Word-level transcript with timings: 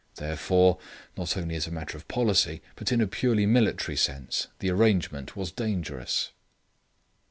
Therefore, 0.15 0.79
not 1.15 1.37
only 1.37 1.53
as 1.53 1.67
a 1.67 1.71
matter 1.71 1.95
of 1.95 2.07
policy, 2.07 2.63
but 2.75 2.91
in 2.91 3.01
a 3.01 3.05
purely 3.07 3.45
military 3.45 3.95
sense, 3.95 4.47
the 4.57 4.71
arrangement 4.71 5.35
was 5.37 5.51
dangerous. 5.51 6.31